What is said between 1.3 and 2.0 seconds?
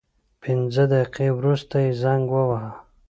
وروسته یې